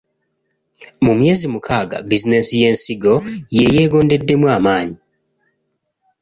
[1.05, 3.13] Mu myezi mukaaga, bizinensi y’ensigo
[3.55, 4.97] ye yeeyongeddemu amaanyi.